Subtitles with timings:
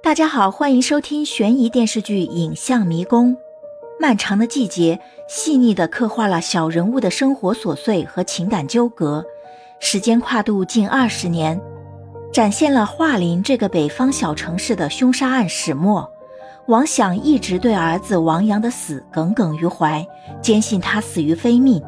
[0.00, 3.32] 大家好，欢迎收听悬疑电视剧《影像迷宫》。
[4.00, 9.24] 漫长的季节，细腻地刻画了小人物的生活琐碎和情感纠葛，
[9.80, 11.60] 时间跨度近二十年，
[12.32, 16.08] 展现了桦林这个北方小城市的凶杀案始末。
[16.68, 20.06] 王想一直对儿子王阳的死耿耿于怀，
[20.40, 21.82] 坚信他死于非命。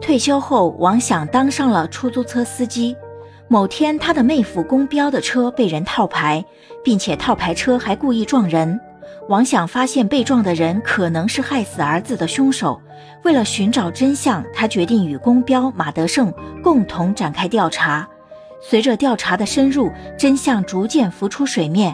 [0.00, 2.96] 退休后，王想当上了出租车司机。
[3.52, 6.44] 某天，他的妹夫公标的车被人套牌，
[6.84, 8.80] 并且套牌车还故意撞人。
[9.28, 12.80] 王想发现被撞的人可能是害死儿子的凶手。
[13.24, 18.08] 为了寻找真相，他决定与公标马德胜共同展开调查。
[18.62, 21.92] 随着调查的深入，真相逐渐浮出水面。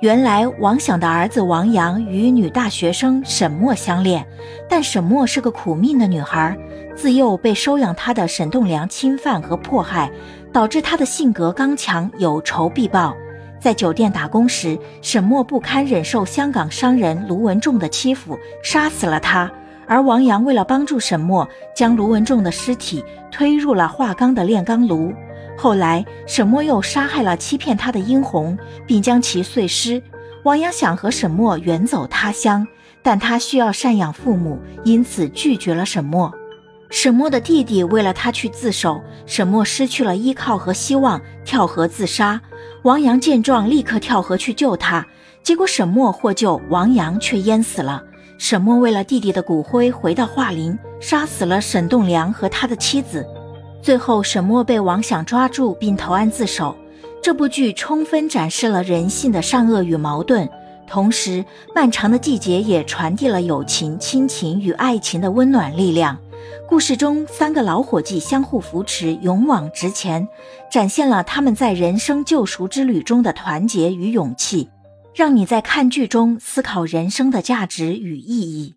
[0.00, 4.26] 原来，王想的儿子王阳与女大学生沈墨相恋，
[4.68, 6.56] 但沈墨是个苦命的女孩，
[6.94, 10.10] 自幼被收养她的沈栋梁侵犯和迫害。
[10.52, 13.14] 导致他的性格刚强，有仇必报。
[13.60, 19.52] 在酒店打工时，沈墨不堪忍受香港商人卢文仲的欺负，杀死了他。
[19.86, 25.12] 而王阳为了帮助沈墨，将卢文仲的尸体推入了化钢的炼钢炉。
[25.56, 30.02] 后来，沈墨又杀害了欺骗他的殷红，并将其碎尸。
[30.44, 32.66] 王阳想和沈墨远走他乡，
[33.02, 36.32] 但他需要赡养父母，因此拒绝了沈墨。
[36.90, 42.40] 沈墨的弟弟为了他去自首，沈墨失去了依靠和希望，跳河自杀。
[42.82, 45.04] 王阳见状，立刻跳河去救他，
[45.42, 48.02] 结果沈墨获救，王阳却淹死了。
[48.38, 53.26] 沈墨为了弟弟的骨灰，回到桦林，杀死了沈栋梁和他的妻子。
[53.86, 56.76] 最后，沈墨被王想抓住并投案自首。
[57.22, 60.50] 这部剧充分展示了人性的善恶与矛盾，
[60.88, 66.18] 同时，漫长的季节也传递了友情、亲情与爱情的温暖力量。
[66.68, 70.26] 故事中，三个老伙计相互扶持，勇往直前，
[70.68, 74.68] 展现了他们在人生救赎之旅中的团结与勇气，
[75.14, 78.74] 让你在看剧中思考人生的价值与意义。